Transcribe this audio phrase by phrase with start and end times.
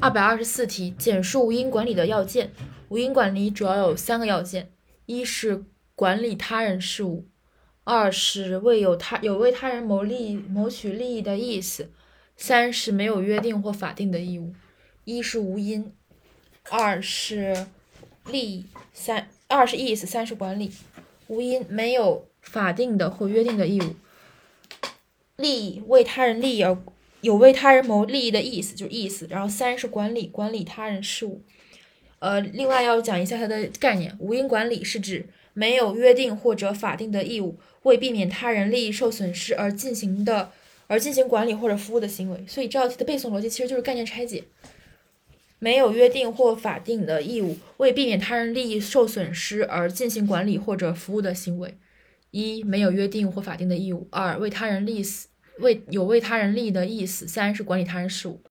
[0.00, 2.52] 二百二十四题，简述无因管理的要件。
[2.88, 4.72] 无因管理主要有三个要件：
[5.04, 5.62] 一是
[5.94, 7.26] 管理他人事务；
[7.84, 11.84] 二是为有他有为他人谋利谋取利益的意思；
[12.34, 14.54] 三是没有约定或法定的义务。
[15.04, 15.92] 一是无因，
[16.70, 17.66] 二是
[18.24, 20.72] 利益，三二是意思，三是管理。
[21.28, 23.94] 无因没有法定的或约定的义务。
[25.36, 26.76] 利益为他人利益而
[27.20, 29.26] 有为他人谋利益的意思，就是意思。
[29.28, 31.42] 然后三是管理，管理他人事务。
[32.18, 34.14] 呃，另外要讲一下它的概念。
[34.18, 40.50] 无因管理是指没有约定或者法定的义务，为避免他人利益受损失而进行的
[40.86, 42.44] 而进行管理或者服务的行为。
[42.46, 44.44] 所以这道题的背诵逻辑其实就是概念拆解。
[45.58, 51.74] 没有约定或法定的义务，为避免他人利益受损失而进行管理或者服务的行为。
[52.30, 55.28] 一、没有约定或法定的义务；二、为他人利死。
[55.60, 58.38] 为有为他人利益的意思，三是管理他人事务。